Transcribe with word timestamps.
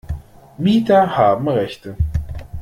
Mieter 0.57 1.15
haben 1.15 1.47
Rechte. 1.47 1.95